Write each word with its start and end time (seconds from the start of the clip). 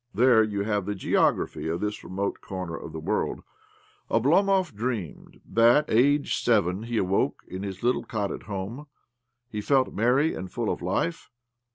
There 0.15 0.41
you 0.43 0.63
have 0.63 0.87
the 0.87 0.95
geography 0.95 1.67
of 1.67 1.79
this 1.79 2.03
remote 2.03 2.41
corner 2.41 2.75
of 2.75 2.91
the 2.91 2.99
world. 2.99 3.43
Oblomov 4.09 4.73
dreamed 4.73 5.39
that, 5.45 5.85
aged 5.91 6.43
seven, 6.43 6.81
he 6.81 6.95
88 6.95 6.99
OBLOMOV 7.01 7.01
awoke 7.07 7.43
in 7.47 7.61
his 7.61 7.83
little 7.83 8.03
cot 8.03 8.31
at 8.31 8.41
home. 8.49 8.87
He 9.51 9.61
felt 9.61 9.93
merry 9.93 10.33
and 10.33 10.51
full 10.51 10.71
of 10.71 10.81
life. 10.81 11.29